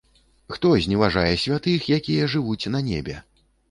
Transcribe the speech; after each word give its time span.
Хто 0.53 0.71
зневажае 0.85 1.27
святых, 1.43 1.87
якія 2.01 2.33
жывуць 2.37 2.69
на 2.77 2.87
небе? 2.93 3.25